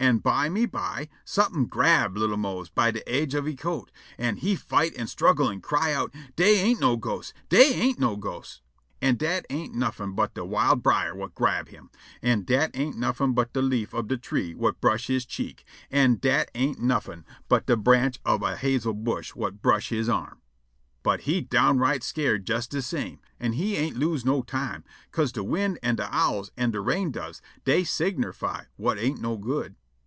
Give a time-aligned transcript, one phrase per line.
[0.00, 4.56] An' byme by somefin' grab' li'l' Mose by de aidge of he coat, an' he
[4.56, 7.32] fight' an' struggle' an' cry out: "Dey ain't no ghosts.
[7.48, 8.62] Dey ain't no ghosts."
[9.00, 11.88] An' dat ain't nuffin' but de wild brier whut grab' him,
[12.20, 16.16] an' dat ain't nuffin' but de leaf ob a tree whut brush' he cheek, an'
[16.16, 20.40] dat ain't nuffin' but de branch ob a hazel bush whut brush' he arm.
[21.04, 24.82] But he downright scared jes de same, an' he ain't lose no time,
[25.12, 29.36] 'ca'se de wind an' de owls an' de rain doves dey signerfy whut ain't no
[29.36, 29.76] good.